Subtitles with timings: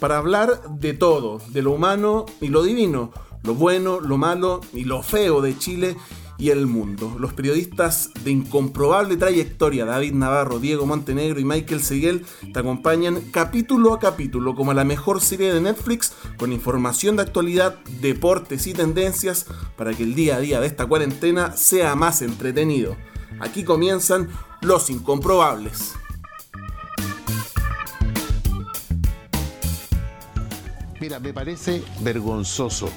[0.00, 3.12] para hablar de todo, de lo humano y lo divino,
[3.42, 5.96] lo bueno, lo malo y lo feo de Chile
[6.38, 7.16] y el mundo.
[7.18, 13.94] Los periodistas de incomprobable trayectoria, David Navarro, Diego Montenegro y Michael Seguel, te acompañan capítulo
[13.94, 19.46] a capítulo como la mejor serie de Netflix con información de actualidad, deportes y tendencias
[19.76, 22.96] para que el día a día de esta cuarentena sea más entretenido.
[23.40, 24.28] Aquí comienzan
[24.60, 25.94] Los Incomprobables.
[31.06, 32.88] Mira, me parece vergonzoso.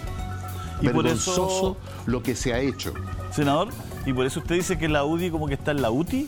[0.81, 1.77] Y por vergonzoso eso-
[2.07, 2.91] lo que se ha hecho.
[3.31, 3.69] Senador,
[4.03, 6.27] ¿y por eso usted dice que la UDI como que está en la UTI?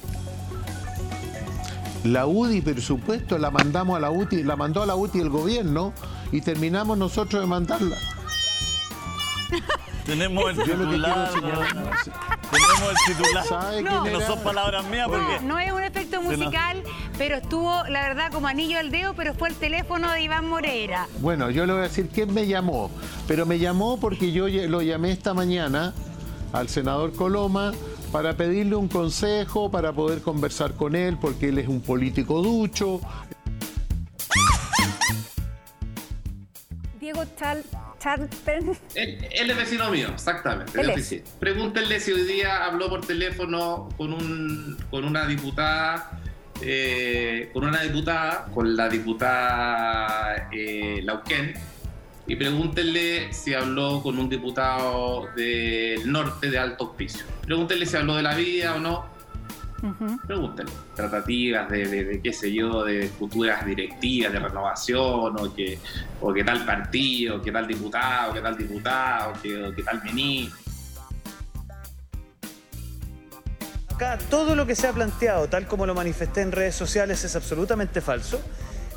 [2.04, 5.30] La UDI, por supuesto, la mandamos a la UTI, la mandó a la UTI el
[5.32, 5.92] gobierno
[6.32, 7.98] y terminamos nosotros de mandarla.
[10.12, 11.30] Tenemos el titular.
[11.32, 13.46] Tenemos el titular.
[13.46, 13.90] ¿Sabe No.
[13.90, 14.28] Que quién no era?
[14.28, 15.40] son palabras mías No, porque.
[15.46, 16.84] no es un efecto musical,
[17.18, 21.08] pero estuvo, la verdad, como anillo al dedo, pero fue el teléfono de Iván Moreira.
[21.20, 22.92] Bueno, yo le voy a decir quién me llamó,
[23.26, 25.94] pero me llamó porque yo lo llamé esta mañana
[26.52, 27.72] al senador Coloma
[28.12, 33.00] para pedirle un consejo, para poder conversar con él, porque él es un político ducho.
[37.00, 37.64] Diego Chal,
[38.96, 40.82] Él, él es vecino mío, exactamente.
[40.82, 41.24] De oficina.
[41.40, 46.20] Pregúntenle si hoy día habló por teléfono con, un, con una diputada,
[46.62, 51.54] eh, con una diputada, con la diputada eh, Lauquén,
[52.28, 57.26] y pregúntenle si habló con un diputado del norte de alto auspicio.
[57.46, 59.11] Pregúntenle si habló de la vida o no.
[60.28, 60.72] Pregúntenle.
[60.96, 65.80] Tratativas de, de- de qué sé yo, de futuras directivas de renovación, o que,
[66.20, 70.58] o qué tal partido, qué tal diputado, qué tal diputado, qué, o qué tal ministro.
[73.96, 77.36] Acá todo lo que se ha planteado, tal como lo manifesté en redes sociales, es
[77.36, 78.42] absolutamente falso.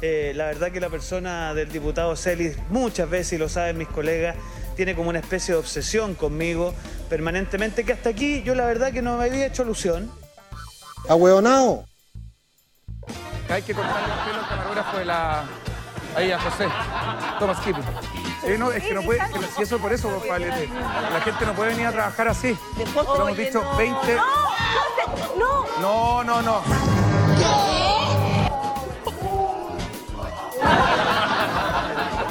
[0.03, 3.89] Eh, la verdad que la persona del diputado Celis, muchas veces, y lo saben mis
[3.89, 4.37] colegas,
[4.77, 6.75] tiene como una especie de obsesión conmigo
[7.09, 10.11] permanentemente, que hasta aquí yo la verdad que no me había hecho alusión.
[11.09, 11.85] ¡Ahueonao!
[13.51, 15.45] Hay que cortarle el pelo al camarógrafo de la.
[16.17, 16.69] Ahí a José.
[17.39, 17.83] Thomas Kipping.
[18.45, 19.19] Eh, no, es que no puede.
[19.33, 20.69] que no- si eso por eso, Pablete.
[21.13, 22.57] La gente no puede venir a trabajar así.
[22.95, 24.17] Lo hemos dicho 20.
[25.81, 26.63] No, no, no.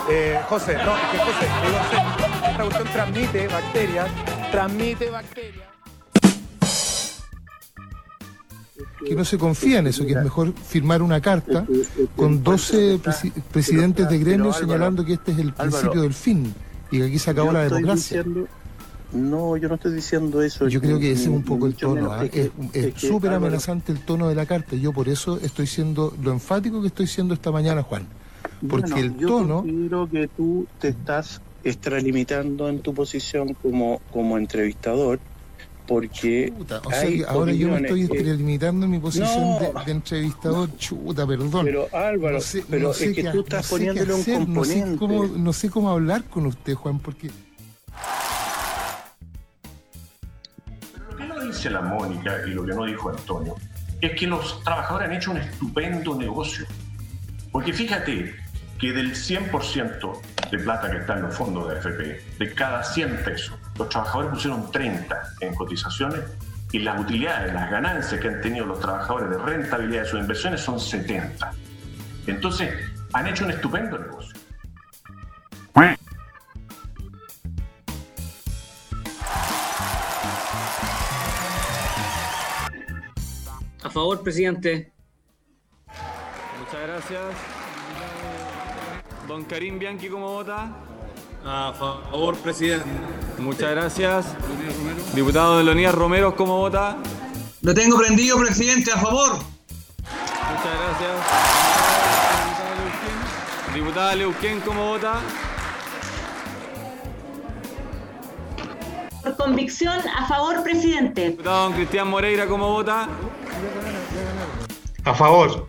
[0.09, 4.09] Eh, José, no, es que José, digo, José, esta cuestión transmite bacterias,
[4.51, 5.67] transmite bacterias.
[9.05, 11.65] Que no se confía en eso, que es mejor firmar una carta
[12.15, 16.53] con 12 presi- presidentes de gremio señalando que este es el principio del fin
[16.91, 18.23] y que aquí se acabó Yo la democracia.
[19.13, 20.67] no, yo no estoy diciendo eso.
[20.67, 22.11] Yo creo que ese es un poco el tono.
[22.11, 22.27] ¿ah?
[22.27, 24.75] que- es súper amenazante el tono de la carta.
[24.75, 28.07] Yo por eso estoy siendo lo enfático que estoy siendo esta mañana, Juan.
[28.67, 34.01] Porque bueno, el yo tono, considero que tú te estás extralimitando en tu posición como,
[34.11, 35.19] como entrevistador,
[35.87, 39.29] porque chuta, o sea hay que ahora yo me estoy que- extralimitando en mi posición
[39.41, 39.59] No.
[39.59, 41.65] de, de entrevistador, chuta, perdón.
[41.65, 44.21] Pero Álvaro, No sé- pero no sé es que qué- tú estás sé poniéndole un
[44.21, 44.97] hacer, no sé componente.
[44.99, 47.29] cómo- no sé cómo hablar con usted, Juan, porque
[51.09, 53.55] Lo que no dice la Mónica y lo que no dijo Antonio
[54.01, 56.65] es que los trabajadores han hecho un estupendo negocio.
[57.51, 58.35] Porque fíjate
[58.79, 60.19] que del 100%
[60.51, 64.31] de plata que está en los fondos de AFP, de cada 100 pesos, los trabajadores
[64.31, 66.21] pusieron 30 en cotizaciones
[66.71, 70.61] y las utilidades, las ganancias que han tenido los trabajadores de rentabilidad de sus inversiones
[70.61, 71.53] son 70.
[72.27, 72.73] Entonces,
[73.13, 74.33] han hecho un estupendo negocio.
[83.83, 84.91] A favor, presidente.
[86.59, 87.21] Muchas gracias.
[89.27, 90.71] Don Karim Bianchi, ¿cómo vota?
[91.45, 92.85] A favor, presidente.
[93.37, 94.25] Muchas gracias.
[95.13, 96.97] Diputado de Leonidas Romero, ¿cómo vota?
[97.61, 99.33] Lo tengo prendido, presidente, a favor.
[99.33, 101.11] Muchas gracias.
[103.73, 105.19] Diputada Leuquén, ¿cómo vota?
[109.21, 111.31] Por convicción, a favor, presidente.
[111.31, 113.09] Diputado don Cristian Moreira, ¿cómo vota?
[115.03, 115.67] A favor.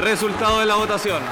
[0.00, 1.22] Resultado de la votación.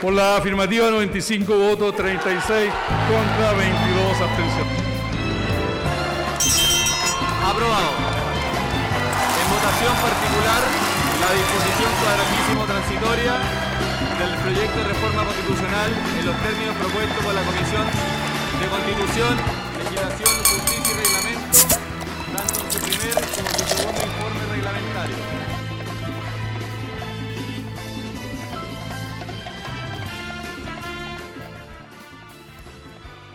[0.00, 2.70] Por la afirmativa 95 votos, 36
[3.08, 4.76] contra 22 abstenciones.
[7.40, 7.96] Aprobado.
[9.40, 10.60] En votación particular,
[11.16, 13.34] la disposición cuadratísimo transitoria
[14.20, 15.90] del proyecto de reforma constitucional
[16.20, 17.84] en los términos propuestos por la Comisión
[18.60, 19.32] de Constitución,
[19.80, 21.56] Legislación, Justicia y Reglamento,
[22.36, 25.55] tanto en su primer como en su segundo informe reglamentario.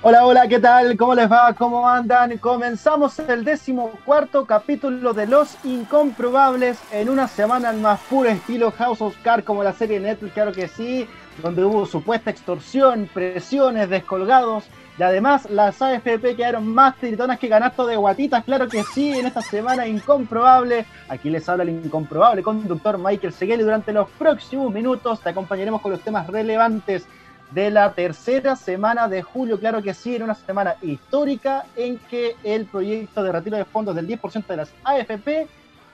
[0.03, 0.97] Hola, hola, ¿qué tal?
[0.97, 1.53] ¿Cómo les va?
[1.53, 2.35] ¿Cómo andan?
[2.39, 8.71] Comenzamos el décimo cuarto capítulo de Los Incomprobables en una semana al más puro estilo
[8.71, 11.07] House of Cards como la serie Netflix, claro que sí,
[11.43, 14.63] donde hubo supuesta extorsión, presiones, descolgados
[14.97, 19.27] y además las AFP quedaron más tiritonas que ganasto de guatitas, claro que sí, en
[19.27, 20.87] esta semana incomprobable.
[21.09, 23.61] Aquí les habla el incomprobable conductor Michael Segueli.
[23.61, 27.05] Durante los próximos minutos te acompañaremos con los temas relevantes
[27.51, 32.35] de la tercera semana de julio, claro que sí, en una semana histórica en que
[32.43, 35.47] el proyecto de retiro de fondos del 10% de las AFP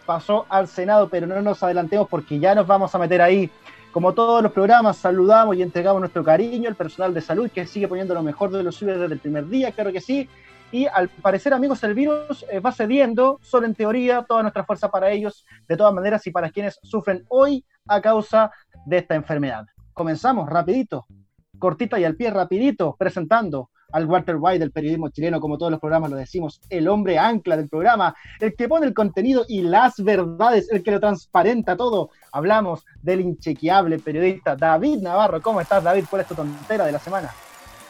[0.05, 3.49] pasó al Senado, pero no nos adelantemos porque ya nos vamos a meter ahí.
[3.91, 7.87] Como todos los programas, saludamos y entregamos nuestro cariño al personal de salud que sigue
[7.87, 10.29] poniendo lo mejor de los suyos desde el primer día, claro que sí.
[10.71, 14.91] Y al parecer, amigos, el virus eh, va cediendo, solo en teoría, toda nuestra fuerza
[14.91, 18.51] para ellos, de todas maneras, y para quienes sufren hoy a causa
[18.85, 19.65] de esta enfermedad.
[19.93, 21.07] Comenzamos rapidito
[21.59, 25.79] cortita y al pie, rapidito, presentando al Walter White del periodismo chileno, como todos los
[25.79, 30.03] programas lo decimos, el hombre ancla del programa, el que pone el contenido y las
[30.03, 32.09] verdades, el que lo transparenta todo.
[32.31, 35.41] Hablamos del inchequeable periodista David Navarro.
[35.41, 36.05] ¿Cómo estás, David?
[36.09, 37.29] ¿Cuál es tu tontera de la semana?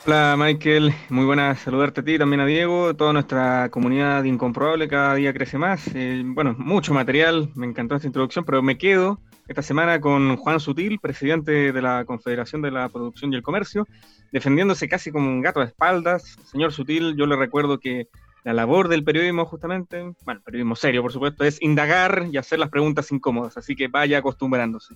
[0.05, 5.15] Hola Michael, muy buena saludarte a ti, también a Diego, toda nuestra comunidad incomprobable cada
[5.15, 5.85] día crece más.
[5.93, 10.59] Eh, bueno, mucho material, me encantó esta introducción, pero me quedo esta semana con Juan
[10.59, 13.87] Sutil, presidente de la Confederación de la Producción y el Comercio,
[14.31, 16.37] defendiéndose casi como un gato de espaldas.
[16.43, 18.07] Señor Sutil, yo le recuerdo que
[18.43, 22.69] la labor del periodismo justamente, bueno, periodismo serio por supuesto, es indagar y hacer las
[22.69, 24.95] preguntas incómodas, así que vaya acostumbrándose.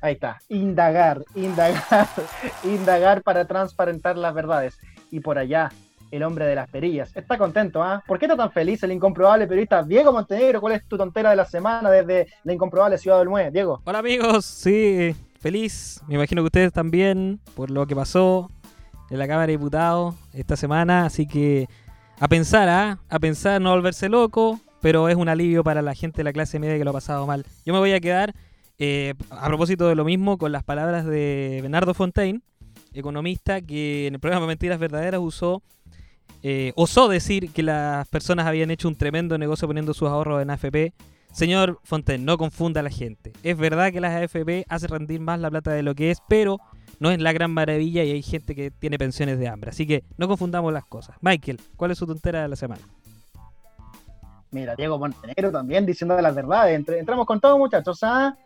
[0.00, 2.08] Ahí está, indagar, indagar,
[2.64, 4.78] indagar para transparentar las verdades.
[5.10, 5.70] Y por allá,
[6.10, 7.14] el hombre de las perillas.
[7.16, 8.02] Está contento, ¿ah?
[8.06, 10.60] ¿Por qué está tan feliz el incomprobable periodista Diego Montenegro?
[10.60, 13.50] ¿Cuál es tu tontera de la semana desde la incomprobable Ciudad del Mue?
[13.50, 13.80] Diego.
[13.84, 16.00] Hola amigos, sí, feliz.
[16.08, 18.50] Me imagino que ustedes también por lo que pasó
[19.10, 21.06] en la Cámara de Diputados esta semana.
[21.06, 21.68] Así que
[22.18, 22.98] a pensar, ¿ah?
[23.08, 26.58] A pensar, no volverse loco, pero es un alivio para la gente de la clase
[26.58, 27.44] media que lo ha pasado mal.
[27.64, 28.34] Yo me voy a quedar,
[28.78, 32.40] eh, a propósito de lo mismo, con las palabras de Bernardo Fontaine,
[32.92, 35.62] economista que en el programa Mentiras Verdaderas usó
[36.42, 40.50] eh, osó decir que las personas habían hecho un tremendo negocio poniendo sus ahorros en
[40.50, 40.92] AFP.
[41.32, 43.32] Señor Fontaine, no confunda a la gente.
[43.42, 46.58] Es verdad que las AFP hacen rendir más la plata de lo que es, pero
[46.98, 49.70] no es la gran maravilla y hay gente que tiene pensiones de hambre.
[49.70, 51.16] Así que no confundamos las cosas.
[51.20, 52.82] Michael, ¿cuál es su tontera de la semana?
[54.50, 56.88] Mira, Diego Montenegro también diciendo las verdades.
[56.88, 58.36] entramos con todo, muchachos, ¿ah?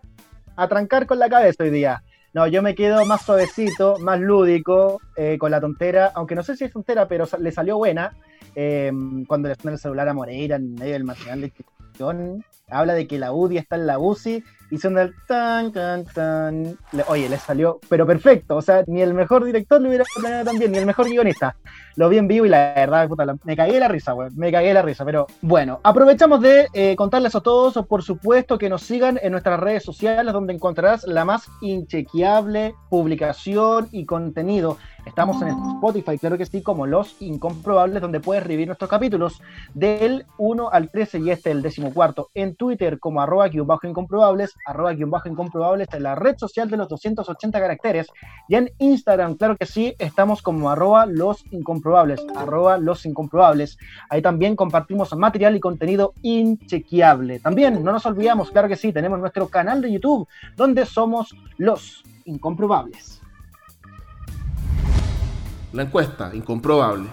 [0.56, 2.02] a trancar con la cabeza hoy día.
[2.34, 6.56] No, yo me quedo más suavecito, más lúdico, eh, con la tontera, aunque no sé
[6.56, 8.12] si es tontera, pero le salió buena.
[8.56, 8.90] Eh,
[9.28, 13.06] cuando le suena el celular a Moreira en medio del material de discusión, habla de
[13.06, 14.42] que la UDI está en la UCI
[14.72, 16.76] y suena el tan, tan, tan.
[17.06, 18.56] oye, le salió, pero perfecto.
[18.56, 21.54] O sea, ni el mejor director lo hubiera planeado tan bien, ni el mejor guionista.
[21.96, 24.30] Lo vi en vivo y la verdad, puta, me cagué la risa, güey.
[24.34, 25.04] Me cagué la risa.
[25.04, 29.60] Pero bueno, aprovechamos de eh, contarles a todos, por supuesto, que nos sigan en nuestras
[29.60, 34.76] redes sociales, donde encontrarás la más inchequeable publicación y contenido
[35.06, 39.40] Estamos en Spotify, claro que sí, como Los Incomprobables, donde puedes revivir nuestros capítulos
[39.74, 41.62] del 1 al 13 y este el
[41.92, 42.30] cuarto.
[42.34, 46.70] En Twitter como arroba guion bajo incomprobables, arroba guion bajo incomprobables en la red social
[46.70, 48.06] de los 280 caracteres.
[48.48, 51.83] Y en Instagram, claro que sí, estamos como arroba los incomprobables,
[52.36, 53.78] arroba los incomprobables.
[54.08, 57.40] Ahí también compartimos material y contenido inchequeable.
[57.40, 62.02] También no nos olvidamos, claro que sí, tenemos nuestro canal de YouTube, donde somos los
[62.24, 63.20] incomprobables.
[65.72, 67.08] La encuesta, incomprobable.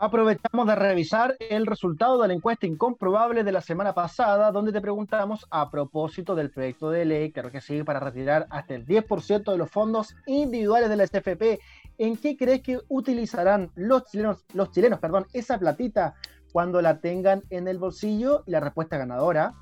[0.00, 4.80] Aprovechamos de revisar el resultado de la encuesta incomprobable de la semana pasada, donde te
[4.80, 9.50] preguntamos a propósito del proyecto de ley, creo que sí, para retirar hasta el 10%
[9.50, 11.58] de los fondos individuales de la SFP.
[11.98, 16.14] ¿En qué crees que utilizarán los chilenos, los chilenos, perdón, esa platita
[16.52, 18.44] cuando la tengan en el bolsillo?
[18.46, 19.54] Y la respuesta ganadora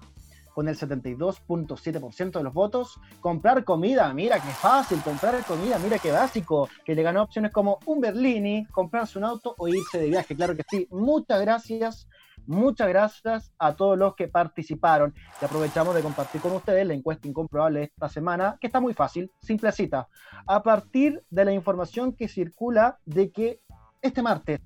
[0.56, 2.98] con el 72.7% de los votos.
[3.20, 7.78] Comprar comida, mira qué fácil, comprar comida, mira qué básico, que le ganó opciones como
[7.84, 10.88] un Berlini, comprarse un auto o irse de viaje, claro que sí.
[10.90, 12.08] Muchas gracias.
[12.46, 17.28] Muchas gracias a todos los que participaron y aprovechamos de compartir con ustedes la encuesta
[17.28, 20.08] incomprobable de esta semana, que está muy fácil, simplecita.
[20.46, 23.60] A partir de la información que circula de que
[24.00, 24.60] este martes,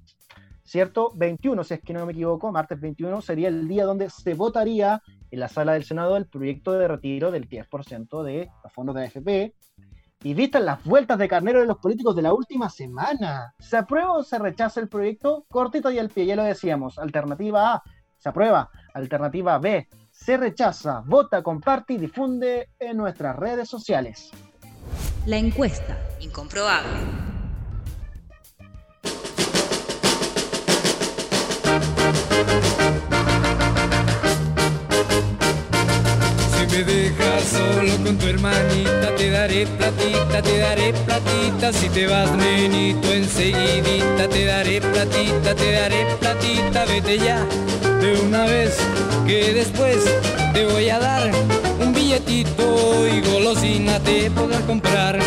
[0.71, 1.13] ¿cierto?
[1.17, 5.03] 21, si es que no me equivoco, martes 21 sería el día donde se votaría
[5.29, 9.03] en la sala del Senado el proyecto de retiro del 10% de los fondos de
[9.03, 9.55] AFP.
[10.23, 14.13] Y vistas las vueltas de carnero de los políticos de la última semana, ¿se aprueba
[14.13, 15.45] o se rechaza el proyecto?
[15.49, 16.99] Cortito y al pie, ya lo decíamos.
[16.99, 17.83] Alternativa A,
[18.19, 18.71] se aprueba.
[18.95, 21.03] Alternativa B, se rechaza.
[21.05, 24.31] Vota, comparte y difunde en nuestras redes sociales.
[25.27, 25.99] La encuesta.
[26.21, 27.30] Incomprobable.
[36.85, 41.73] Me dejas solo con tu hermanita, te daré platita, te daré platita.
[41.73, 46.85] Si te vas, nenito, enseguidita, te daré platita, te daré platita.
[46.87, 47.45] Vete ya
[48.01, 48.77] de una vez,
[49.27, 49.97] que después
[50.53, 51.31] te voy a dar
[51.81, 55.19] un billetito y golosina te podrás comprar.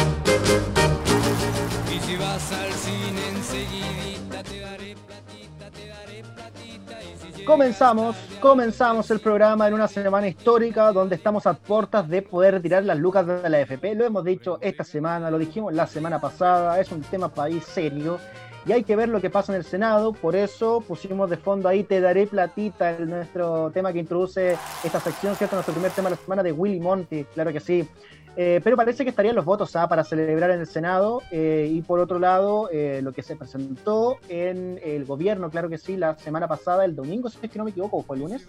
[7.46, 12.86] Comenzamos, comenzamos el programa en una semana histórica donde estamos a puertas de poder tirar
[12.86, 13.96] las lucas de la FP.
[13.96, 18.18] Lo hemos dicho esta semana, lo dijimos la semana pasada, es un tema país serio
[18.66, 20.14] y hay que ver lo que pasa en el Senado.
[20.14, 25.00] Por eso pusimos de fondo ahí Te Daré Platita, el, nuestro tema que introduce esta
[25.00, 25.56] sección, ¿cierto?
[25.56, 27.88] Nuestro primer tema de la semana de Willy Monty, claro que sí.
[28.36, 29.88] Eh, pero parece que estarían los votos ¿ah?
[29.88, 34.18] para celebrar en el Senado eh, y por otro lado eh, lo que se presentó
[34.28, 37.66] en el gobierno, claro que sí, la semana pasada, el domingo, si es que no
[37.66, 38.48] me equivoco, ¿fue el lunes?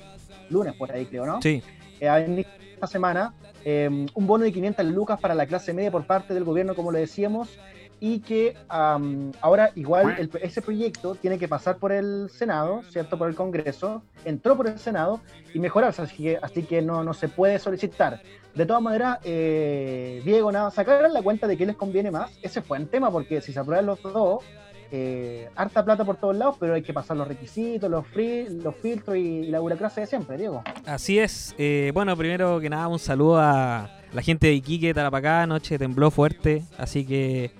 [0.49, 1.43] Lunes por ahí creo, ¿no?
[1.43, 1.63] Sí.
[2.01, 3.35] Eh, esta semana
[3.67, 6.99] un bono de 500 lucas para la clase media por parte del gobierno, como lo
[6.99, 7.59] decíamos,
[8.01, 13.17] y que um, ahora igual el, ese proyecto tiene que pasar por el Senado, ¿cierto?
[13.19, 15.21] Por el Congreso, entró por el Senado
[15.53, 18.21] y mejorarse, así que, así que no, no se puede solicitar.
[18.55, 22.31] De todas maneras, eh, Diego, nada, sacaron la cuenta de qué les conviene más.
[22.41, 24.45] Ese fue el tema, porque si se aprueban los dos,
[24.93, 28.77] eh, harta plata por todos lados, pero hay que pasar los requisitos, los, free, los
[28.77, 30.63] filtros y, y la burocracia de siempre, Diego.
[30.87, 31.53] Así es.
[31.59, 36.13] Eh, bueno, primero que nada, un saludo a la gente de Iquique, Tarapacá, anoche tembló
[36.13, 37.51] fuerte, así que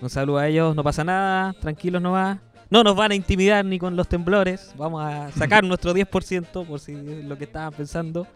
[0.00, 2.38] un saludo a ellos, no pasa nada, tranquilos nomás.
[2.68, 6.80] No nos van a intimidar ni con los temblores, vamos a sacar nuestro 10% por
[6.80, 8.26] si es lo que estaban pensando.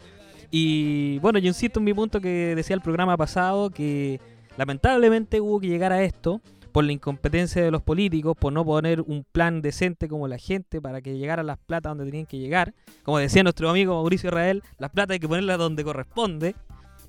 [0.50, 4.21] Y bueno, yo insisto en mi punto que decía el programa pasado, que
[4.57, 6.40] lamentablemente hubo que llegar a esto
[6.71, 10.81] por la incompetencia de los políticos, por no poner un plan decente como la gente
[10.81, 12.75] para que llegaran las plata donde tenían que llegar.
[13.02, 16.55] Como decía nuestro amigo Mauricio Israel, las plata hay que ponerlas donde corresponde.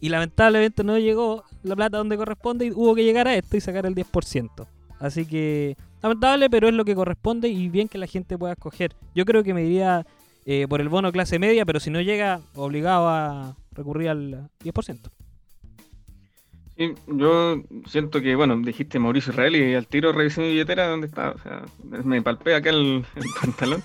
[0.01, 3.61] Y lamentablemente no llegó la plata donde corresponde y hubo que llegar a esto y
[3.61, 4.67] sacar el 10%.
[4.99, 8.95] Así que lamentable, pero es lo que corresponde y bien que la gente pueda escoger.
[9.15, 10.05] Yo creo que me iría
[10.45, 15.11] eh, por el bono clase media, pero si no llega, obligado a recurrir al 10%.
[16.77, 21.07] Sí, yo siento que, bueno, dijiste Mauricio Israel y al tiro revisé mi billetera donde
[21.07, 23.05] está, o sea, me palpé acá el
[23.41, 23.83] pantalón.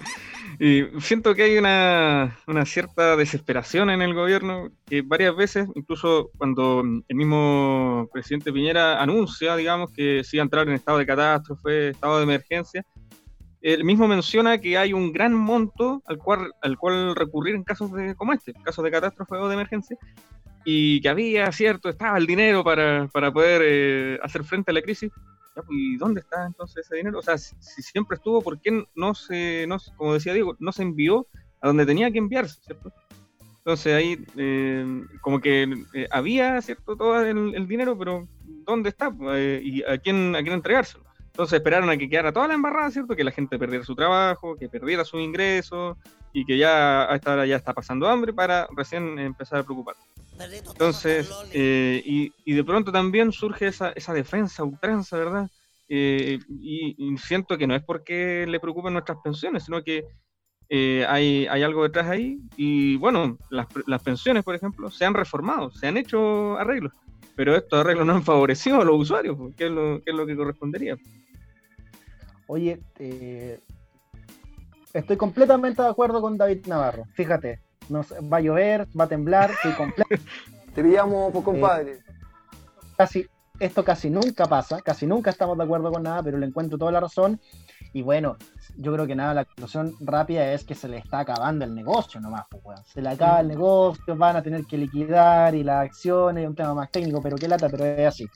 [0.59, 6.31] Y siento que hay una, una, cierta desesperación en el gobierno, que varias veces, incluso
[6.39, 11.07] cuando el mismo presidente Piñera anuncia, digamos, que sí va a entrar en estado de
[11.07, 12.85] catástrofe, estado de emergencia,
[13.61, 17.93] él mismo menciona que hay un gran monto al cual, al cual recurrir en casos
[17.93, 19.99] de, como este, casos de catástrofe o de emergencia,
[20.65, 24.83] y que había, cierto, estaba el dinero para, para poder eh, hacer frente a la
[24.83, 25.13] crisis.
[25.71, 27.19] ¿Y dónde está entonces ese dinero?
[27.19, 30.73] O sea, si, si, siempre estuvo, ¿por qué no se, no, como decía Diego, no
[30.73, 31.27] se envió
[31.61, 32.93] a donde tenía que enviarse, ¿cierto?
[33.67, 36.97] Entonces ahí eh, como que eh, había, ¿cierto?
[36.97, 38.29] Todo el, dinero, pero
[38.65, 39.13] ¿dónde está?
[39.33, 41.05] Eh, ¿Y a quién, a quién entregárselo?
[41.27, 43.17] Entonces esperaron a que quedara toda la embarrada, ¿cierto?
[43.17, 45.99] Que la gente perdiera su trabajo, que perdiera su ingreso
[46.33, 49.97] y que ya a esta hora ya está pasando hambre para recién empezar a preocupar.
[50.69, 55.51] Entonces, eh, y, y, de pronto también surge esa, esa defensa ultranza, ¿verdad?
[55.89, 60.05] Eh, y, y, siento que no es porque le preocupen nuestras pensiones, sino que
[60.69, 62.39] eh, hay, hay, algo detrás ahí.
[62.57, 66.93] Y bueno, las, las, pensiones, por ejemplo, se han reformado, se han hecho arreglos,
[67.37, 70.27] pero estos arreglos no han favorecido a los usuarios, que es lo, que, es lo
[70.27, 70.97] que correspondería.
[72.49, 73.61] Oye, eh,
[74.93, 77.05] estoy completamente de acuerdo con David Navarro.
[77.15, 80.23] Fíjate, nos, va a llover, va a temblar, estoy completo.
[80.75, 81.93] Te pillamos, pues, compadre.
[81.93, 82.03] Eh,
[82.97, 83.27] casi,
[83.59, 86.93] esto casi nunca pasa, casi nunca estamos de acuerdo con nada, pero le encuentro toda
[86.93, 87.41] la razón.
[87.97, 88.37] Y bueno,
[88.77, 92.21] yo creo que nada, la conclusión rápida es que se le está acabando el negocio
[92.21, 92.85] nomás, pues, weón.
[92.85, 96.55] Se le acaba el negocio, van a tener que liquidar y las acciones, es un
[96.55, 98.27] tema más técnico, pero qué lata, pero es así.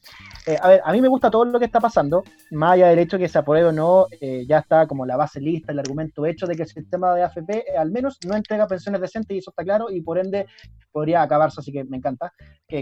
[0.47, 3.01] Eh, a ver, a mí me gusta todo lo que está pasando, más allá del
[3.01, 6.25] hecho que se apruebe o no, eh, ya está como la base lista, el argumento
[6.25, 9.41] hecho de que el sistema de AFP eh, al menos no entrega pensiones decentes y
[9.41, 10.47] eso está claro y por ende
[10.91, 12.33] podría acabarse, así que me encanta,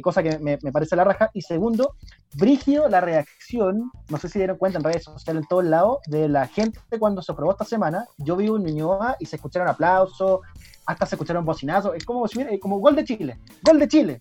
[0.00, 1.28] cosa que me, me parece la raja.
[1.35, 1.97] Y segundo,
[2.37, 6.28] Brigio, la reacción, no sé si dieron cuenta en redes sociales en todos lados, de
[6.28, 6.67] la gente
[6.98, 10.40] cuando se aprobó esta semana, yo vivo en Ñuñoa y se escucharon aplausos,
[10.88, 12.25] hasta se escucharon bocinazos, es como,
[12.60, 14.20] como gol de Chile, gol de Chile,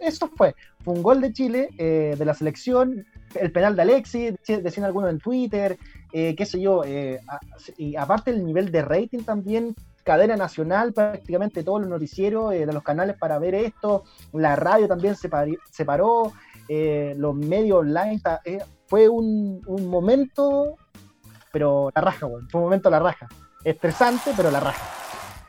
[0.00, 0.54] eso fue,
[0.84, 3.04] fue un gol de Chile eh, de la selección,
[3.34, 5.76] el penal de Alexis, decían algunos en Twitter,
[6.12, 7.20] eh, qué sé yo, eh,
[7.76, 12.84] y aparte el nivel de rating también, cadena nacional, prácticamente todos los noticieros de los
[12.84, 16.32] canales para ver esto, la radio también se, par se paró,
[16.68, 18.20] los medios online,
[18.86, 20.76] fue un momento,
[21.58, 23.26] pero la raja, weón, fue un momento la raja.
[23.64, 24.80] Estresante, pero la raja.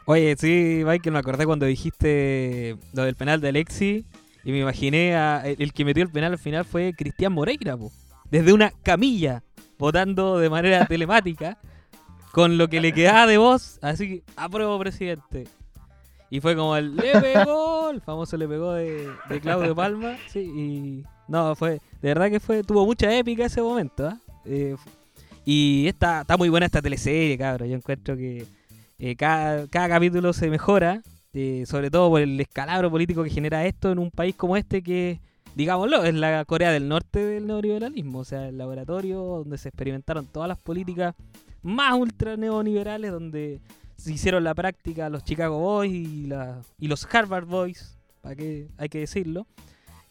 [0.05, 4.05] Oye, sí, Michael, me acordé cuando dijiste lo del penal de Alexi
[4.43, 7.77] y me imaginé a el, el que metió el penal al final fue Cristian Moreira,
[7.77, 7.91] po.
[8.31, 9.43] desde una camilla,
[9.77, 11.59] votando de manera telemática,
[12.31, 15.47] con lo que le quedaba de voz, así que apruebo presidente.
[16.31, 20.39] Y fue como el le pegó, el famoso le pegó de, de Claudio Palma, sí,
[20.39, 24.17] y no, fue, de verdad que fue, tuvo mucha épica ese momento, ¿ah?
[24.45, 24.89] Eh, fu-
[25.51, 28.45] y está, está muy buena esta teleserie, cabrón, yo encuentro que
[28.99, 31.01] eh, cada, capítulo se mejora,
[31.33, 34.83] eh, sobre todo por el escalabro político que genera esto en un país como este
[34.83, 35.19] que,
[35.55, 40.27] digámoslo, es la Corea del Norte del neoliberalismo, o sea, el laboratorio donde se experimentaron
[40.27, 41.15] todas las políticas
[41.63, 43.59] más ultra neoliberales, donde
[43.97, 46.29] se hicieron la práctica los Chicago Boys y,
[46.77, 49.47] y los Harvard Boys, para que hay que decirlo.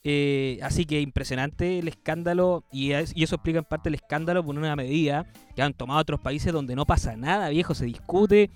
[0.05, 4.45] Eh, así que impresionante el escándalo y, es- y eso explica en parte el escándalo
[4.45, 5.27] por una medida
[5.57, 8.51] que han tomado otros países donde no pasa nada, viejo, se discute.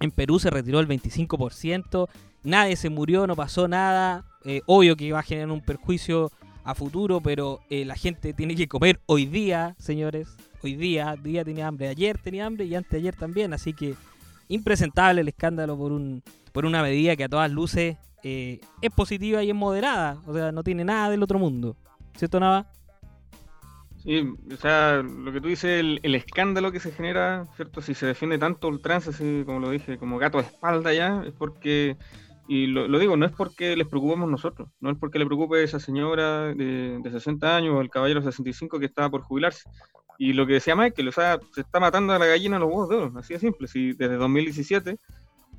[0.00, 2.08] En Perú se retiró el 25%,
[2.42, 4.24] nadie se murió, no pasó nada.
[4.44, 6.30] Eh, obvio que va a generar un perjuicio
[6.64, 10.28] a futuro, pero eh, la gente tiene que comer hoy día, señores.
[10.62, 13.94] Hoy día, día tenía hambre, ayer tenía hambre y antes de ayer también, así que
[14.48, 19.42] impresentable el escándalo por un por una medida que a todas luces eh, es positiva
[19.42, 21.76] y es moderada, o sea, no tiene nada del otro mundo.
[22.16, 22.66] ¿Cierto, Nava?
[24.02, 27.82] Sí, o sea, lo que tú dices, el, escándalo que se genera, ¿cierto?
[27.82, 31.34] Si se defiende tanto ultranza, así como lo dije, como gato de espalda ya, es
[31.34, 31.96] porque,
[32.48, 35.80] y lo, digo, no es porque les preocupemos nosotros, no es porque le preocupe esa
[35.80, 39.68] señora de, de 60 años o el caballero de 65 que estaba por jubilarse.
[40.20, 42.68] Y lo que decía Michael, o sea, se está matando a la gallina a los
[42.68, 43.66] huevos de oro, así de simple.
[43.68, 44.98] Si desde 2017,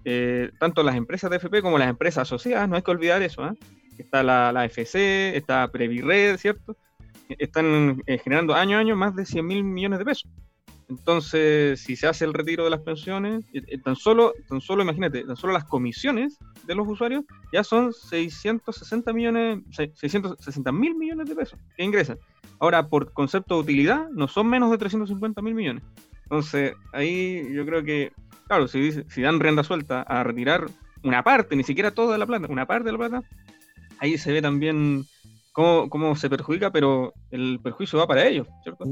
[0.05, 3.43] eh, tanto las empresas de FP como las empresas asociadas, no hay que olvidar eso,
[3.43, 3.53] ¿ah?
[3.97, 6.75] Está la, la FC, está Previred, ¿cierto?
[7.39, 10.29] están eh, generando año a año más de 100 mil millones de pesos.
[10.89, 14.83] Entonces, si se hace el retiro de las pensiones, eh, eh, tan solo, tan solo,
[14.83, 17.23] imagínate, tan solo las comisiones de los usuarios
[17.53, 22.17] ya son 660 millones, se- 660 mil millones de pesos que ingresan.
[22.59, 25.83] Ahora, por concepto de utilidad, no son menos de 350 mil millones.
[26.23, 28.11] Entonces, ahí yo creo que,
[28.51, 30.67] claro, si, si dan rienda suelta a retirar
[31.03, 33.21] una parte, ni siquiera toda la plata, una parte de la plata,
[33.97, 35.05] ahí se ve también
[35.53, 38.83] cómo, cómo se perjudica, pero el perjuicio va para ellos, ¿cierto?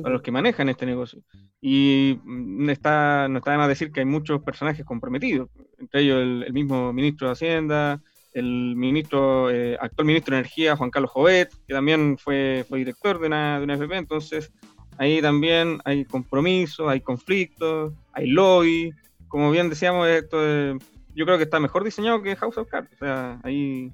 [0.00, 1.20] Para los que manejan este negocio.
[1.60, 6.22] Y mm, está, no está de más decir que hay muchos personajes comprometidos, entre ellos
[6.22, 8.00] el, el mismo ministro de Hacienda,
[8.34, 13.18] el ministro, eh, actual ministro de Energía, Juan Carlos Jovet, que también fue, fue director
[13.18, 14.52] de una, de una FP, entonces
[15.02, 18.92] ahí también hay compromisos, hay conflictos, hay lobby,
[19.26, 20.38] como bien decíamos, esto
[21.14, 23.92] yo creo que está mejor diseñado que House of Cards, o sea, ahí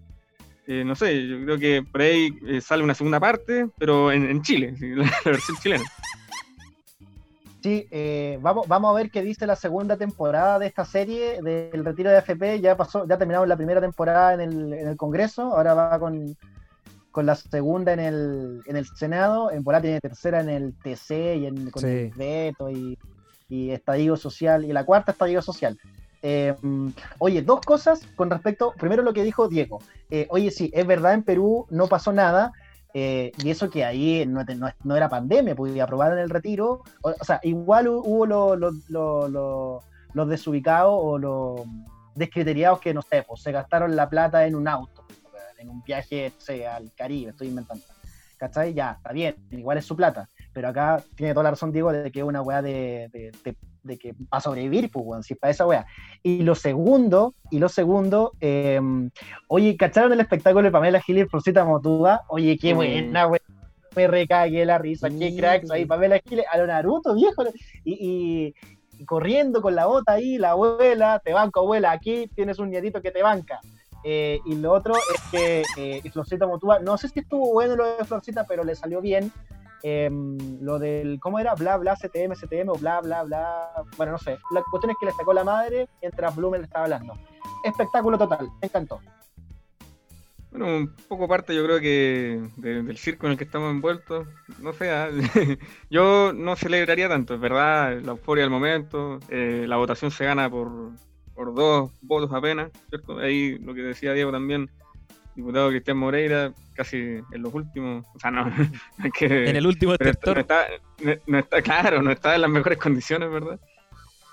[0.67, 4.43] eh, no sé, yo creo que por ahí eh, sale una segunda parte, pero en,
[4.43, 5.85] Chile, la versión chilena.
[7.63, 11.87] Sí, eh, vamos, vamos a ver qué dice la segunda temporada de esta serie del
[11.87, 12.61] retiro de AFP.
[12.61, 16.37] Ya pasó, ya terminamos la primera temporada en el, en el Congreso, ahora va con,
[17.19, 21.11] con la segunda en el, en el Senado, en Polá tiene tercera en el TC
[21.39, 21.89] y en, con Sí.
[21.89, 22.97] el veto y,
[23.49, 25.77] y estallido social, y la cuarta estallido social.
[26.23, 26.55] Eh,
[27.19, 29.81] oye, dos cosas con respecto, primero lo que dijo Diego.
[30.11, 32.53] Eh, oye, sí, es verdad, en Perú no pasó nada,
[32.95, 36.83] eh, y eso que ahí no, no- no era pandemia, pues aprobaron el retiro.
[37.03, 38.89] O, o sea, igual hu- hubo los-
[40.15, 41.63] los desubicados o los
[42.15, 44.98] descriteriados que, no sé, pues se gastaron la plata en un auto,
[45.59, 47.85] en un viaje, no sé, al Caribe, estoy inventando.
[48.39, 48.73] ¿Cachai?
[48.73, 50.29] Ya, está bien, igual es su plata.
[50.53, 53.57] Pero acá tiene toda la razón, Diego, de que es una weá de, de, de-
[53.81, 55.87] de que va a sobrevivir, pues, weón, si es para esa weá.
[56.23, 58.79] Y lo segundo, y lo segundo, eh,
[59.49, 62.23] oye, ¿cacharon el espectáculo de Pamela Gil y Florcita Motuda?
[62.29, 63.41] Oye, qué buena, weón.
[63.97, 67.45] Me recagué la risa, qué cracks ahí, Pamela Gil a lo Naruto, viejo.
[67.85, 67.95] Y,
[68.49, 68.55] y-
[69.01, 73.01] y corriendo con la bota ahí, la abuela, te banco, abuela, aquí tienes un nietito
[73.01, 73.61] que te banca.
[74.05, 77.97] Eh, y lo otro es que eh, Florcita Motúa, no sé si estuvo bueno lo
[77.97, 79.33] de Florcita, pero le salió bien.
[79.83, 80.11] eh,
[80.61, 81.55] lo del, ¿cómo era?
[81.55, 83.69] Bla, bla, CTM, CTM o bla, bla, bla.
[83.97, 84.39] Bueno, no sé.
[84.53, 87.15] La cuestión es que le sacó la madre mientras Blumen le estaba hablando.
[87.65, 89.01] Espectáculo total, me encantó.
[90.51, 94.27] Bueno, un poco parte yo creo que de- del circo en el que estamos envueltos,
[94.61, 95.11] no sé, ah,
[95.91, 100.49] yo no celebraría tanto, es verdad, la euforia del momento, eh, la votación se gana
[100.49, 100.93] por,
[101.39, 103.17] por dos votos apenas, ¿cierto?
[103.21, 104.69] Ahí lo que decía Diego también,
[105.37, 108.45] diputado Cristian Moreira, casi en los últimos, o sea, no,
[108.99, 109.49] no es que...
[109.49, 110.35] En el último estertor.
[110.35, 110.67] No está,
[111.01, 113.61] no, no está, claro, no está en las mejores condiciones, ¿verdad?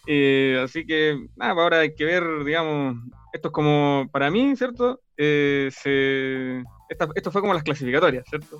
[0.07, 2.97] Eh, así que, nada, ahora hay que ver, digamos,
[3.31, 4.99] esto es como, para mí, ¿cierto?
[5.15, 6.57] Eh, se,
[6.89, 8.57] esta- esto fue como las clasificatorias, ¿cierto?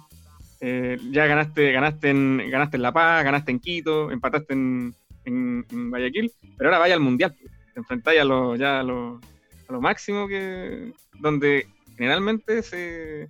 [0.62, 4.94] Eh, ya ganaste, ganaste en, ganaste en La Paz, ganaste en Quito, empataste en,
[5.26, 7.36] en- en Guayaquil, pero ahora vaya al mundial.
[7.76, 9.20] Te enfrentáis a lo, ya a lo,
[9.68, 10.94] a lo máximo que.
[11.20, 13.28] donde generalmente se,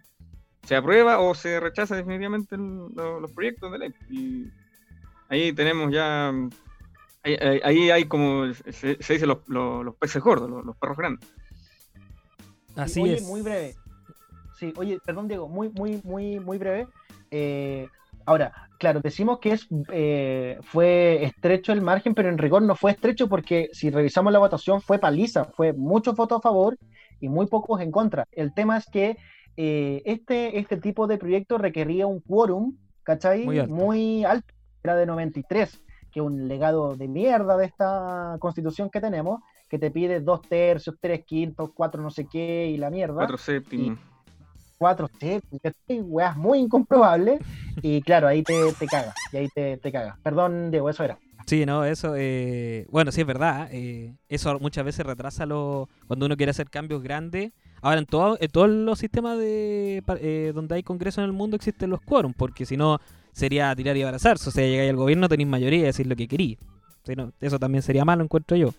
[0.63, 3.93] se aprueba o se rechaza definitivamente el- lo- los proyectos de ley.
[4.09, 4.45] Y
[5.29, 6.29] ahí tenemos ya.
[7.23, 10.77] Ahí, ahí- ahí hay como se, se dice los, los- los peces gordos, los, los
[10.77, 11.27] perros grandes.
[12.75, 13.23] Así oye, es.
[13.23, 13.75] muy breve.
[14.59, 16.87] Sí, oye, perdón, Diego, muy, muy, muy, muy breve.
[17.31, 17.89] Eh,
[18.25, 22.91] ahora, claro, decimos que es eh, fue estrecho el margen, pero en rigor no fue
[22.91, 26.77] estrecho porque si revisamos la votación fue paliza, fue muchos votos a favor
[27.19, 28.25] y muy pocos en contra.
[28.31, 29.17] El tema es que
[29.57, 33.45] eh, este, este tipo de proyecto requería un quórum, ¿cachai?
[33.45, 33.73] Muy alto.
[33.73, 39.01] Muy alto, era de 93, que es un legado de mierda de esta constitución que
[39.01, 43.15] tenemos, que te pide dos tercios, tres quintos, cuatro no sé qué y la mierda.
[43.15, 43.99] Cuatro séptimos.
[44.77, 46.01] Cuatro ¿cachai?
[46.01, 47.39] weas muy incomprobables.
[47.81, 50.17] Y claro, ahí te, te cagas, y ahí te, te cagas.
[50.23, 51.17] Perdón, Diego, eso era.
[51.45, 56.25] Sí, no, eso, eh, bueno, sí es verdad, eh, eso muchas veces retrasa lo, cuando
[56.25, 57.51] uno quiere hacer cambios grandes.
[57.81, 61.55] Ahora, en, todo, en todos los sistemas de, eh, donde hay congreso en el mundo
[61.55, 62.99] existen los quórum, porque si no
[63.31, 66.27] sería tirar y abrazarse, o sea, llegáis al gobierno, tenéis mayoría y decir lo que
[66.27, 66.57] querí.
[67.03, 68.69] Si no, eso también sería malo, encuentro yo.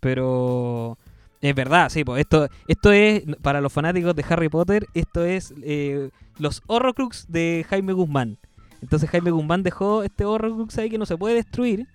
[0.00, 0.96] Pero
[1.40, 5.54] es verdad, sí, pues esto, esto es, para los fanáticos de Harry Potter, esto es
[5.62, 8.38] eh, los Horrocrux de Jaime Guzmán.
[8.82, 11.86] Entonces Jaime Guzmán dejó este Horrocrux ahí que no se puede destruir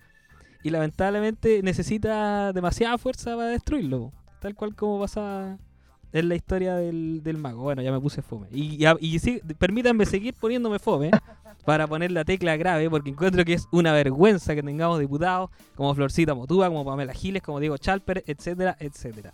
[0.62, 4.12] y lamentablemente necesita demasiada fuerza para destruirlo.
[4.40, 5.58] Tal cual como pasa
[6.12, 7.62] en la historia del, del mago.
[7.62, 8.48] Bueno, ya me puse fome.
[8.50, 11.10] Y, y sí, permítanme seguir poniéndome fome
[11.64, 15.94] para poner la tecla grave porque encuentro que es una vergüenza que tengamos diputados como
[15.94, 19.32] Florcita Motúa, como Pamela Giles, como Diego Chalper, etcétera, etcétera.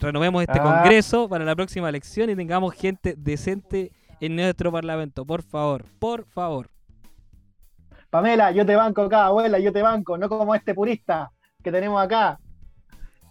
[0.00, 0.62] Renovemos este Ah.
[0.62, 5.24] congreso para la próxima elección y tengamos gente decente en nuestro parlamento.
[5.24, 6.68] Por favor, por favor.
[8.10, 11.30] Pamela, yo te banco acá, abuela, yo te banco, no como este purista
[11.62, 12.38] que tenemos acá.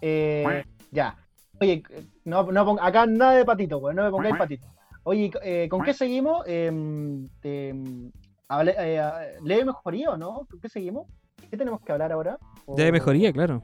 [0.00, 1.16] Eh, ya.
[1.60, 1.82] Oye,
[2.24, 4.66] no, no pon- acá nada de patito, pues, no me pongáis patito.
[5.04, 6.44] Oye, eh, ¿con qué seguimos?
[6.46, 8.10] Em, em,
[8.48, 10.46] hable- eh, ah, ¿Leve mejoría o no?
[10.50, 11.06] ¿Con qué seguimos?
[11.50, 12.38] ¿Qué tenemos que hablar ahora?
[12.66, 13.62] O- de mejoría, claro.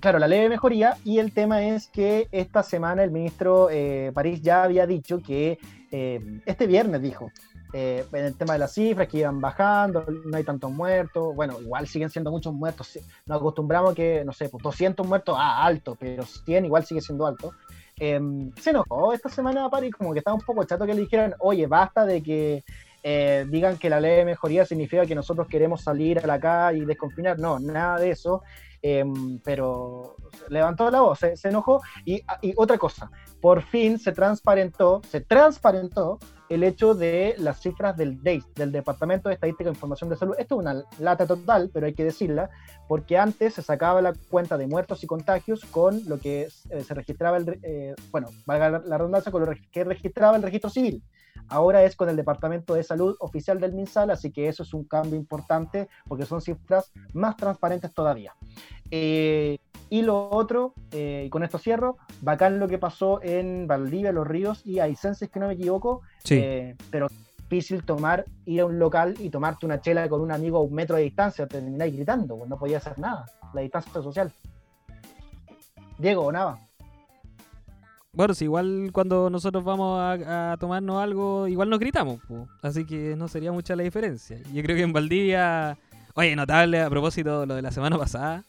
[0.00, 4.40] Claro, la leve mejoría y el tema es que esta semana el ministro eh, París
[4.40, 5.58] ya había dicho que
[5.90, 7.30] eh, este viernes dijo
[7.74, 11.60] eh, en el tema de las cifras que iban bajando, no hay tantos muertos, bueno,
[11.60, 15.94] igual siguen siendo muchos muertos, nos acostumbramos que, no sé, pues 200 muertos, ah, alto,
[16.00, 17.52] pero 100 igual sigue siendo alto.
[17.98, 18.20] Eh,
[18.60, 21.66] se enojó esta semana París, como que estaba un poco chato que le dijeran, oye,
[21.66, 22.64] basta de que
[23.02, 26.78] eh, digan que la ley de mejoría significa que nosotros queremos salir a la calle
[26.78, 28.42] y desconfinar, no, nada de eso.
[28.84, 30.16] Em, pero
[30.48, 31.80] levantó la voz, se, enojó.
[32.04, 36.18] Y, y otra cosa, por fin se transparentó, se transparentó
[36.54, 40.34] el hecho de las cifras del DEIS, del Departamento de Estadística e Información de Salud.
[40.38, 42.50] Esto es una lata total, pero hay que decirla,
[42.88, 46.94] porque antes se sacaba la cuenta de muertos y contagios con lo que eh, se
[46.94, 51.02] registraba, el, eh, bueno, valga la, redundancia, con lo que registraba el registro civil.
[51.48, 54.84] Ahora es con el Departamento de Salud oficial del MinSal, así que eso es un
[54.84, 58.34] cambio importante porque son cifras más transparentes todavía.
[58.90, 59.58] Eh,
[59.90, 64.26] y lo otro, eh, y con esto cierro, bacán lo que pasó en Valdivia, Los
[64.26, 66.36] Ríos y Aysén, si es que no me equivoco, Sí.
[66.38, 70.56] eh, pero difícil tomar, ir a un local y tomarte una chela con un amigo
[70.56, 74.32] a un metro de distancia, termináis gritando, pues no podía hacer nada, la distancia social.
[75.98, 76.58] Diego, nada.
[78.14, 82.46] Bueno, si igual cuando nosotros vamos a, a tomarnos algo, igual nos gritamos, po.
[82.60, 84.36] así que no sería mucha la diferencia.
[84.52, 85.78] Yo creo que en Valdivia,
[86.12, 88.44] oye, notable a propósito lo de la semana pasada,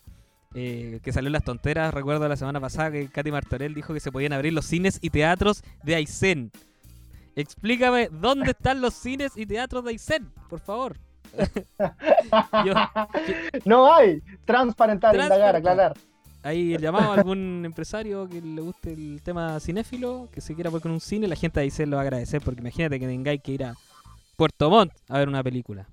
[0.53, 4.01] eh, que salió en las tonteras, recuerdo la semana pasada que Katy Martorell dijo que
[4.01, 6.51] se podían abrir los cines y teatros de Aysén.
[7.37, 10.97] Explícame dónde están los cines y teatros de Aysén, por favor.
[12.65, 12.73] Yo-
[13.63, 15.93] No hay, transparentar, indagar, aclarar.
[16.43, 20.69] Ahí el llamado a algún empresario que le guste el tema cinéfilo, que se quiera
[20.71, 23.07] poner con un cine, la gente de Aysén lo va a agradecer, porque imagínate que
[23.07, 23.77] tengáis que ir a
[24.37, 25.87] Puerto Montt a ver una película.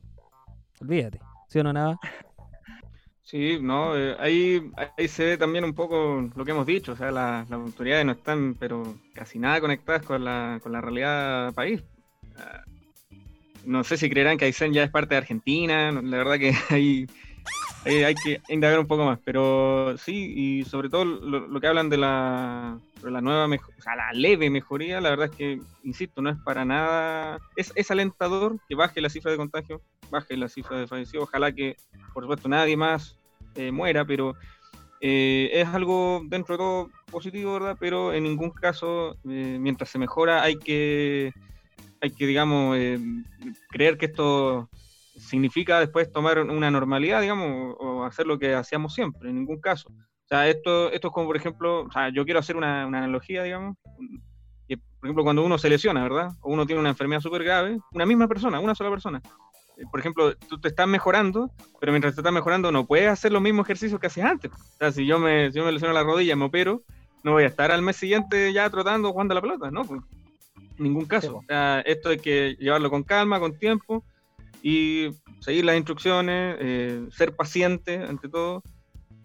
[0.81, 2.01] Olvídate, ¿sí o no, nada?
[3.23, 4.61] Sí, no, eh, ahí,
[4.97, 8.05] ahí se ve también un poco lo que hemos dicho, o sea, la- las autoridades
[8.05, 11.83] no están, pero casi nada conectadas con la, con la realidad país.
[12.37, 12.65] Ah,
[13.65, 17.07] No sé si creerán que Aysén ya es parte de Argentina, la verdad que ahí,
[17.85, 21.97] hay que indagar un poco más, pero sí, y sobre todo lo, que hablan de
[21.97, 26.65] la, nueva, o sea, la leve mejoría, la verdad es que, insisto, no es para
[26.65, 31.53] nada, es, alentador que baje la cifra de contagio, baje la cifra de fallecidos, ojalá
[31.53, 31.77] que,
[32.13, 33.17] por supuesto, nadie más
[33.55, 34.35] eh, muera, pero
[35.01, 37.77] eh, es algo dentro de todo positivo, ¿verdad?
[37.81, 41.33] Pero en ningún caso, eh, mientras se mejora, hay que,
[42.03, 42.77] hay que digamos,
[43.71, 44.69] creer que esto
[45.17, 49.89] significa después tomar una normalidad, digamos, o hacer lo que hacíamos siempre, en ningún caso.
[49.91, 52.99] O sea, esto, esto es como, por ejemplo, o sea, yo quiero hacer una, una
[52.99, 53.77] analogía, digamos,
[54.69, 56.31] que, por ejemplo, cuando uno se lesiona, ¿verdad?
[56.41, 59.21] O uno tiene una enfermedad súper grave, una misma persona, una sola persona.
[59.77, 63.33] Eh, Por ejemplo, tú te estás mejorando, pero mientras te estás mejorando no puedes hacer
[63.33, 64.53] los mismos ejercicios que hacías antes.
[64.53, 66.83] O sea, si yo me, si yo me lesiono la rodilla, me opero,
[67.25, 69.85] no voy a estar al mes siguiente ya trotando, jugando a la pelota, ¿no?
[69.85, 70.01] Pues,
[70.79, 71.39] en ningún caso.
[71.39, 74.05] O sea, esto hay que llevarlo con calma, con tiempo
[74.63, 78.63] y seguir las instrucciones, eh, ser paciente ante todo.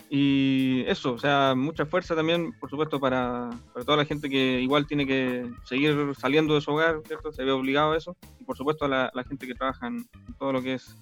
[0.09, 4.61] Y eso, o sea, mucha fuerza también, por supuesto, para, para toda la gente que
[4.61, 7.33] igual tiene que seguir saliendo de su hogar, ¿cierto?
[7.33, 8.15] Se ve obligado a eso.
[8.39, 10.05] Y por supuesto a la, la gente que trabaja en
[10.37, 10.95] todo lo que es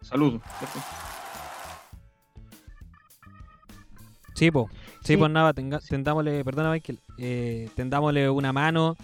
[0.00, 0.78] salud, ¿cierto?
[4.34, 4.68] Sí, po.
[5.02, 5.16] Sí, Sí.
[5.16, 8.96] pues nada, tenga- tendámosle, perdona Michael, eh, tendámosle una mano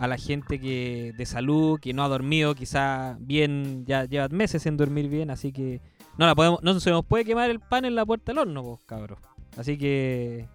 [0.00, 4.62] a la gente que de salud, que no ha dormido, quizá bien, ya lleva meses
[4.62, 5.82] sin dormir bien, así que
[6.16, 8.62] no la podemos, no se nos puede quemar el pan en la puerta del horno,
[8.62, 9.18] pues, cabros.
[9.58, 10.48] Así que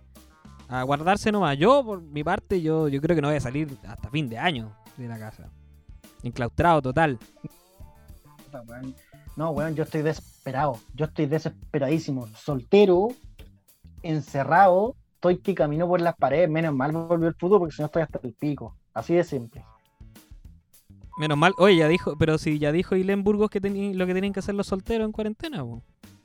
[0.68, 1.60] a guardarse nomás.
[1.60, 4.40] Yo, por mi parte, yo, yo creo que no voy a salir hasta fin de
[4.40, 5.52] año de la casa.
[6.24, 7.20] Enclaustrado total.
[9.36, 10.80] No, weón, yo estoy desesperado.
[10.96, 12.26] Yo estoy desesperadísimo.
[12.30, 13.10] Soltero,
[14.02, 14.96] encerrado,
[15.30, 16.50] estoy que camino por las paredes.
[16.50, 18.76] Menos mal volvió el fútbol porque si no estoy hasta el pico.
[18.94, 19.66] Así de simple.
[21.18, 24.34] Menos mal, oye, ya dijo, pero si ya dijo Ilén Burgos que lo que tenían
[24.34, 25.64] que hacer los solteros en cuarentena.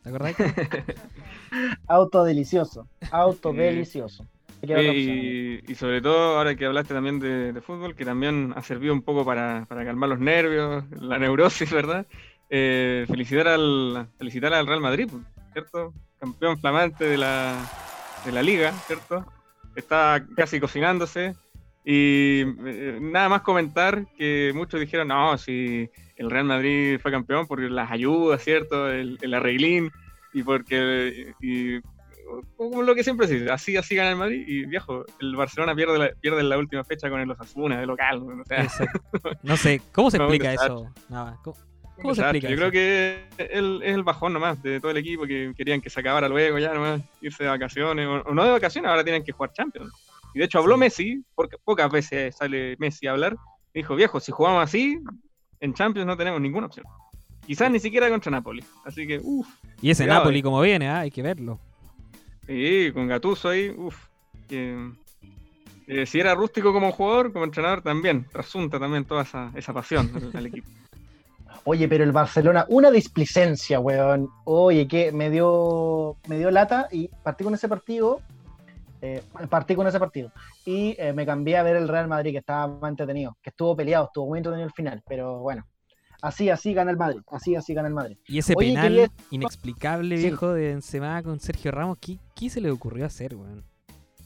[0.03, 0.35] ¿te acordás?
[1.87, 2.89] Auto delicioso.
[3.11, 4.27] Auto delicioso.
[4.63, 8.93] Y, y sobre todo, ahora que hablaste también de, de fútbol, que también ha servido
[8.93, 12.07] un poco para, para calmar los nervios, la neurosis, ¿verdad?
[12.51, 15.09] Eh, felicitar, al, felicitar al Real Madrid,
[15.53, 15.95] ¿cierto?
[16.19, 17.57] Campeón flamante de la,
[18.25, 19.25] de la liga, ¿cierto?
[19.75, 21.35] Está casi cocinándose.
[21.85, 27.47] Y eh, nada más comentar que muchos dijeron, no, si el Real Madrid fue campeón
[27.47, 28.91] por las ayudas, ¿cierto?
[28.91, 29.91] El, el arreglín
[30.33, 31.35] y porque...
[31.41, 31.81] Y,
[32.57, 35.75] como lo que siempre se dice, así, así gana el Madrid y viejo, el Barcelona
[35.75, 38.23] pierde la, pierde la última fecha con el Osasuna de local.
[38.23, 39.01] O sea, Exacto.
[39.43, 40.87] No sé, ¿cómo se explica eso?
[41.09, 41.57] Nada, ¿Cómo,
[42.03, 42.61] Cómo se explica Yo eso?
[42.61, 46.01] creo que el- es el bajón nomás de todo el equipo que querían que se
[46.01, 49.33] acabara luego ya nomás, irse de vacaciones, o, o no de vacaciones, ahora tienen que
[49.33, 49.93] jugar Champions.
[50.35, 53.37] Y de hecho habló Messi, porque pocas veces sale Messi a hablar,
[53.75, 54.99] dijo, viejo, si jugamos así,
[55.61, 56.87] en Champions no tenemos ninguna opción.
[57.47, 58.63] Quizás ni siquiera contra Napoli.
[58.85, 59.49] Así que, uff.
[59.83, 61.59] Y ese Napoli como viene, ah, hay que verlo.
[62.47, 63.97] Sí, con Gattuso ahí, uff.
[64.49, 70.31] si era rústico como jugador, como entrenador también, trasunta también toda esa, esa pasión al,
[70.37, 70.69] al equipo.
[71.64, 74.29] Oye, pero el Barcelona, una displicencia, weón.
[74.44, 78.20] Oye, que me dio, me dio lata y partí con ese partido.
[79.03, 80.31] eh, partí con ese partido.
[80.66, 83.37] Y eh, me cambié a ver el Real Madrid, que estaba más entretenido.
[83.42, 85.03] Que estuvo peleado, estuvo muy entretenido el final.
[85.09, 85.64] Pero bueno,
[86.23, 87.20] así, así gana el Madrid.
[87.31, 88.16] Así, así gana el Madrid.
[88.27, 90.23] Y ese Oye, penal quería- inexplicable, Sí.
[90.25, 93.64] viejo, de Benzema con Sergio Ramos, ¿qué, qué se le ocurrió hacer, weón?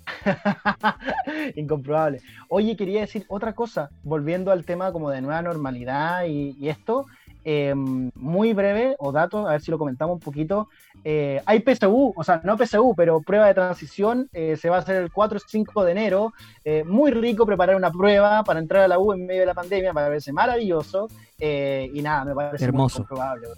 [1.56, 2.20] Incomprobable.
[2.48, 7.06] Oye, quería decir otra cosa, volviendo al tema como de nueva normalidad y, y esto,
[7.44, 10.68] eh, muy breve, o datos, a ver si lo comentamos un poquito.
[11.04, 14.78] Eh, hay PSU, o sea, no PSU, pero prueba de transición, eh, se va a
[14.78, 16.32] hacer el 4 y 5 de enero.
[16.64, 19.54] Eh, muy rico preparar una prueba para entrar a la U en medio de la
[19.54, 21.08] pandemia, me parece maravilloso.
[21.38, 23.00] y nada, me parece Hermoso.
[23.00, 23.48] muy comprobable.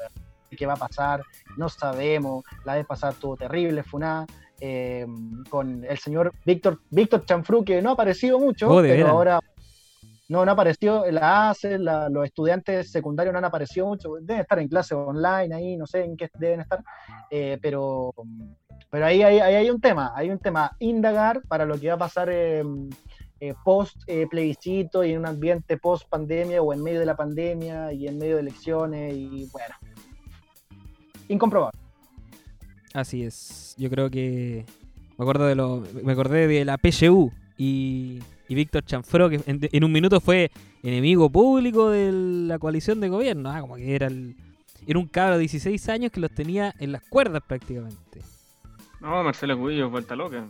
[0.50, 1.22] ¿Qué va a pasar?
[1.56, 2.44] No sabemos.
[2.64, 4.26] La vez pasada estuvo terrible, fue una
[5.50, 9.38] con el señor Víctor Víctor Chanfru, que no ha aparecido mucho, Oh, ¿de pero ahora
[10.28, 14.58] no, no ha aparecido, la ACE, los estudiantes secundarios no han aparecido mucho, deben estar
[14.58, 16.82] en clase online ahí, no sé en qué deben estar,
[17.30, 18.12] eh, pero,
[18.90, 21.94] pero ahí, ahí, ahí hay un tema, hay un tema, indagar para lo que va
[21.94, 22.62] a pasar eh,
[23.38, 27.16] eh, post eh, plebiscito y en un ambiente post pandemia o en medio de la
[27.16, 29.74] pandemia y en medio de elecciones y bueno,
[31.28, 31.78] incomprobable.
[32.94, 33.74] Así es.
[33.76, 34.64] Yo creo que.
[35.18, 35.82] Me acuerdo de lo.
[36.02, 40.50] Me acordé de la PSU y, y Víctor Chanfro, que en, en un minuto fue
[40.82, 43.50] enemigo público de la coalición de gobierno.
[43.50, 44.36] Ah, como que era el.
[44.86, 48.22] Era un cabro de 16 años que los tenía en las cuerdas prácticamente.
[49.00, 50.46] No, Marcelo Cubillo, vuelta loca.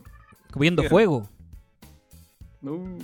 [0.52, 0.90] Comiendo Mira.
[0.90, 1.28] fuego.
[2.62, 2.98] Uh,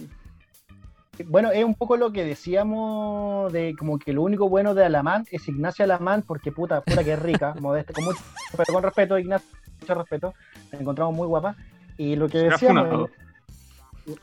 [1.27, 5.25] Bueno, es un poco lo que decíamos de como que lo único bueno de Alamán
[5.31, 8.21] es Ignacia Alamán, porque puta, puta que es rica, modesta, con mucho,
[8.57, 9.49] pero con respeto, Ignacia,
[9.81, 10.35] mucho respeto,
[10.71, 11.57] la encontramos muy guapa.
[11.97, 13.11] Y lo que decíamos,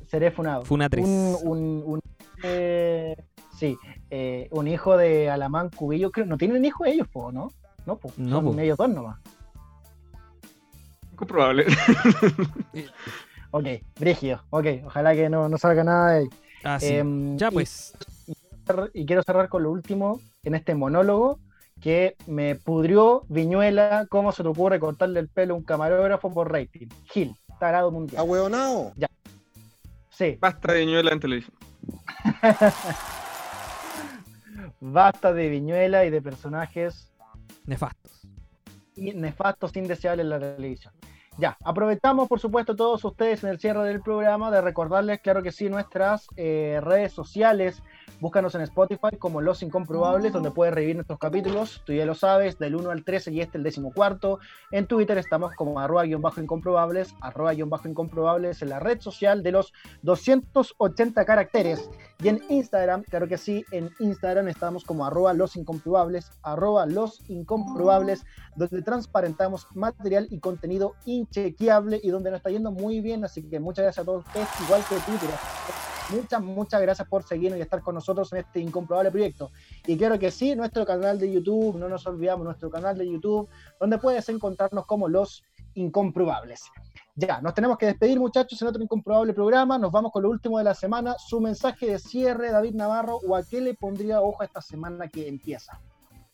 [0.08, 0.64] seré funado.
[0.66, 1.06] Funatriz.
[1.06, 2.00] Un, un, un-
[2.44, 3.16] eh,
[3.58, 3.78] sí,
[4.10, 7.52] eh, un hijo de Alamán Cubillo, creo, no tienen hijos ellos, po, ¿no?
[7.86, 8.60] No, po, No, son po.
[8.62, 9.20] ellos dos nomás.
[11.16, 11.66] Comprobable.
[13.52, 13.66] Ok,
[14.00, 14.44] brígido.
[14.52, 16.28] Ok, ojalá que no, no salga nada de ahí.
[16.64, 16.86] Ah, sí.
[16.98, 17.94] Em, ya y- pues.
[18.94, 21.40] y quiero cerrar con lo último en este monólogo
[21.82, 26.52] que me pudrió Viñuela cómo se te ocurre cortarle el pelo a un camarógrafo por
[26.52, 26.90] rating.
[27.06, 28.20] Gil, tarado mundial.
[28.22, 28.92] ¿Ahueonado?
[28.98, 29.08] Ya.
[30.20, 30.38] Sí.
[30.42, 31.56] Basta de ñuela en televisión.
[34.82, 37.14] Basta de Viñuela y de personajes
[37.66, 38.28] Nefastos.
[38.98, 40.94] y nefastos, indeseables en la televisión.
[41.40, 45.54] Ya, aprovechamos, por supuesto, todos ustedes en el cierre del programa de recordarles, claro que
[45.54, 47.82] sí, nuestras eh, redes sociales.
[48.20, 51.82] Búscanos en Spotify como Los Incomprobables, donde puedes revivir nuestros capítulos.
[51.86, 54.40] Tú ya lo sabes, del 1 al 13 y este el décimo cuarto.
[54.72, 59.72] En Twitter estamos como arroba-incomprobables, arroba-incomprobables en la red social de los
[60.02, 61.90] 280 caracteres.
[62.22, 67.22] Y en Instagram, claro que sí, en Instagram estamos como arroba los incomprobables, arroba los
[67.30, 68.26] incomprobables,
[68.58, 70.96] donde transparentamos material y contenido
[71.30, 73.24] inchequeable y donde nos está yendo muy bien.
[73.24, 75.30] Así que muchas gracias a todos ustedes, igual que Twitter.
[76.12, 79.52] Muchas, muchas gracias por seguirnos y estar con nosotros en este incomprobable proyecto.
[79.86, 83.48] Y claro que sí, nuestro canal de YouTube, no nos olvidamos, nuestro canal de YouTube,
[83.80, 85.44] donde puedes encontrarnos como los
[85.76, 86.64] incomprobables.
[87.16, 89.78] Ya, nos tenemos que despedir, muchachos, en otro incomprobable programa.
[89.78, 91.16] Nos vamos con lo último de la semana.
[91.20, 95.28] Su mensaje de cierre, David Navarro, o a qué le pondría ojo esta semana que
[95.28, 95.80] empieza.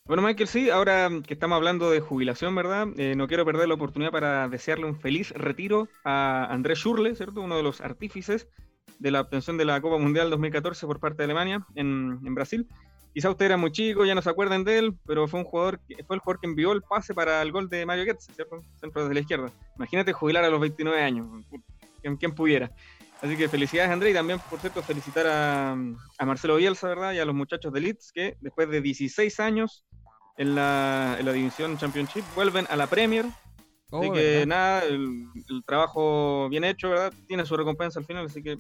[0.08, 2.88] Bueno, Michael, sí, ahora que estamos hablando de jubilación, ¿verdad?
[2.96, 7.42] Eh, no quiero perder la oportunidad para desearle un feliz retiro a Andrés Schurle, ¿cierto?
[7.42, 8.48] Uno de los artífices
[9.00, 12.68] de la obtención de la Copa Mundial 2014 por parte de Alemania en, en Brasil.
[13.16, 15.82] Quizá usted era muy chico, ya no se acuerdan de él, pero fue un jugador,
[16.06, 18.62] fue el jugador que envió el pase para el gol de Mario Götze, ¿cierto?
[18.80, 19.52] Centro desde la izquierda.
[19.76, 21.26] Imagínate jubilar a los 29 años,
[22.04, 22.72] quien, quien pudiera.
[23.24, 27.14] Así que felicidades, André, y también, por cierto, felicitar a, a Marcelo Bielsa, ¿verdad?
[27.14, 29.84] Y a los muchachos de Leeds, que después de 16 años
[30.38, 33.26] en la, en la división Championship vuelven a la Premier.
[33.92, 34.46] Oh, así que ¿verdad?
[34.48, 37.14] nada, el, el trabajo bien hecho, ¿verdad?
[37.28, 38.58] Tiene su recompensa al final, así que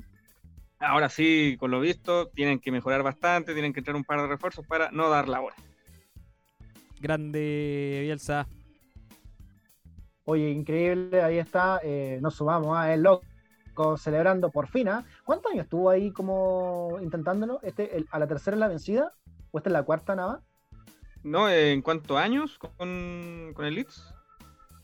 [0.79, 4.27] ahora sí, con lo visto, tienen que mejorar bastante, tienen que entrar un par de
[4.27, 5.55] refuerzos para no dar la hora.
[6.99, 8.47] Grande Bielsa.
[10.23, 11.79] Oye, increíble, ahí está.
[11.83, 14.87] eh, nos sumamos a El Loco celebrando por fin.
[14.87, 15.05] ¿ah?
[15.23, 17.59] ¿Cuántos años estuvo ahí como intentándolo?
[17.61, 19.13] ¿Este, el- ¿A la tercera es la vencida?
[19.51, 20.33] ¿O esta es la cuarta nada?
[20.33, 20.41] más?
[21.25, 21.49] ¿No?
[21.49, 24.13] Eh, ¿En cuántos años con, con el Leeds?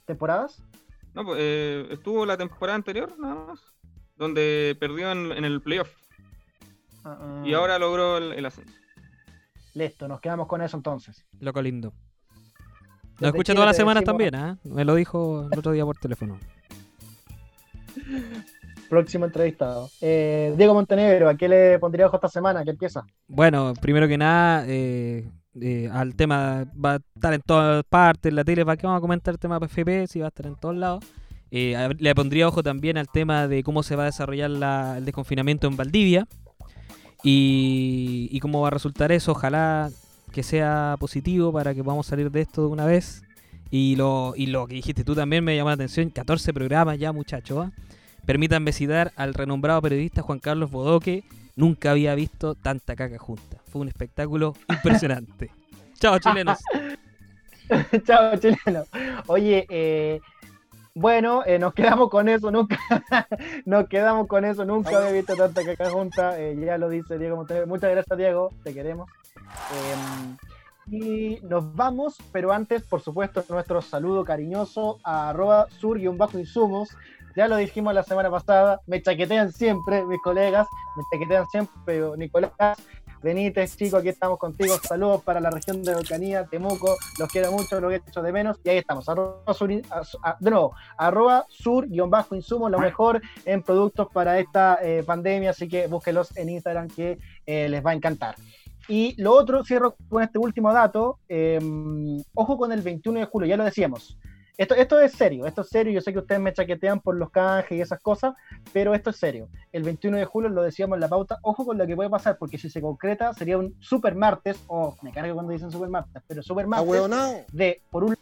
[0.06, 0.64] ¿Temporadas?
[1.14, 3.60] No, pues, eh, estuvo la temporada anterior, nada más,
[4.16, 5.90] donde perdió en, en el playoff.
[7.04, 7.44] Ah, ah.
[7.46, 8.74] Y ahora logró el, el ascenso.
[9.76, 11.24] Listo, nos quedamos con eso entonces.
[11.40, 11.94] Loco lindo.
[13.20, 14.58] Lo escucha todas las semanas decimos- también, ¿ah?
[14.64, 16.40] Me lo dijo el otro día por teléfono.
[18.90, 19.90] Próximo entrevistado.
[20.02, 22.64] Eh, Diego Montenegro, ¿a qué le pondría ojo esta semana?
[22.64, 23.06] ¿Qué empieza?
[23.28, 28.36] Bueno, primero que nada, eh, eh, al tema va a estar en todas partes, en
[28.36, 30.08] la tele, ¿para qué vamos a comentar el tema PFP?
[30.08, 31.04] Si va a estar en todos lados.
[31.52, 35.04] Eh, le pondría ojo también al tema de cómo se va a desarrollar la- el
[35.06, 36.26] desconfinamiento en Valdivia
[37.24, 39.34] y, y cómo va a resultar eso.
[39.34, 39.90] Ojalá
[40.32, 43.24] que sea positivo para que podamos salir de esto de una vez.
[43.70, 47.12] Y lo, y lo que dijiste tú también me llamó la atención, 14 programas ya
[47.12, 47.68] muchachos.
[47.68, 47.72] ¿ah?
[48.26, 51.24] Permítanme citar al renombrado periodista Juan Carlos Bodoque,
[51.56, 53.58] nunca había visto tanta caca junta.
[53.72, 55.52] Fue un espectáculo impresionante.
[56.00, 56.60] Chao chilenos.
[58.06, 58.86] Chao, chileno.
[59.28, 60.20] Oye, eh,
[60.94, 62.78] bueno, eh, nos quedamos con eso, nunca,
[63.66, 67.38] nos quedamos con eso, nunca había visto tanta caca junta, eh, ya lo dice Diego
[67.38, 67.68] Montenegro.
[67.68, 69.10] Muchas gracias, Diego, te queremos.
[69.74, 70.36] Eh,
[70.94, 76.90] y nos vamos, pero antes, por supuesto, nuestro saludo cariñoso a arroba sur-insumos.
[77.36, 80.68] Ya lo dijimos la semana pasada, me chaquetean siempre mis colegas,
[80.98, 82.52] me chaquetean siempre, pero Nicolás
[83.24, 84.76] Benítez, chico, aquí estamos contigo.
[84.82, 86.96] Saludos para la región de Volcanía, Temuco.
[87.20, 88.58] Los quiero mucho, los he hecho de menos.
[88.64, 89.08] Y ahí estamos.
[89.08, 95.04] Arroba sur, a- a- de nuevo, arroba sur-insumos, lo mejor en productos para esta eh,
[95.04, 95.52] pandemia.
[95.52, 98.36] Así que búsquenlos en Instagram que eh, les va a encantar.
[98.88, 101.20] Y lo otro, cierro con este último dato.
[101.30, 101.60] eh,
[102.34, 104.18] ojo con el 21 de julio, ya lo decíamos.
[104.62, 105.92] Esto, esto es serio, esto es serio.
[105.92, 108.36] Yo sé que ustedes me chaquetean por los canjes y esas cosas,
[108.72, 109.50] pero esto es serio.
[109.72, 111.40] El 21 de julio lo decíamos en la pauta.
[111.42, 114.96] Ojo con lo que puede pasar, porque si se concreta sería un super martes, o
[115.02, 116.88] me cargo cuando dicen super martes, pero super martes
[117.52, 118.16] de, por un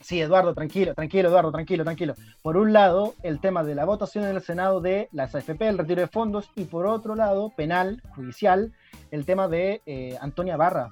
[0.00, 2.14] Sí, Eduardo, tranquilo, tranquilo, Eduardo, tranquilo, tranquilo.
[2.40, 5.76] Por un lado, el tema de la votación en el Senado de las AFP, el
[5.76, 8.72] retiro de fondos, y por otro lado, penal, judicial,
[9.10, 10.88] el tema de eh, Antonia Barra.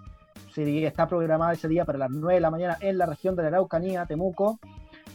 [0.59, 3.49] Está programada ese día para las 9 de la mañana en la región de la
[3.49, 4.59] Araucanía, Temuco.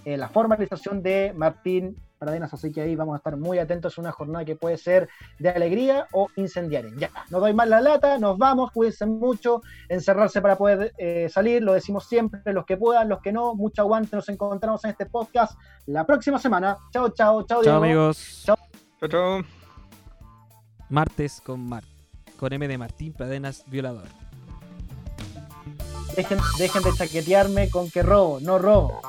[0.06, 3.94] eh, la formalización de Martín Pradenas, así que ahí vamos a estar muy atentos.
[3.94, 6.92] Es una jornada que puede ser de alegría o incendiaria.
[6.96, 11.64] Ya, no doy más la lata, nos vamos, cuídense mucho, encerrarse para poder eh, salir,
[11.64, 15.08] lo decimos siempre, los que puedan, los que no, mucho aguante, nos encontramos en este
[15.08, 16.78] podcast la próxima semana.
[16.92, 18.44] Chao, chao, chao, Chao, amigos.
[18.46, 18.58] Chao.
[19.00, 19.42] Chao, chao.
[20.90, 21.84] Martes con Mar
[22.38, 24.21] con M de Martín Pradenas Violador.
[26.16, 29.02] Dejen, de chaquetearme con que robo, no robo.